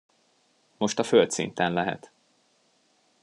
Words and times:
Most 0.79 0.99
a 0.99 1.03
földszinten 1.03 1.73
lehet. 1.73 2.11